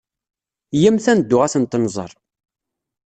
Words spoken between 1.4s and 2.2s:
ad tent-nẓer.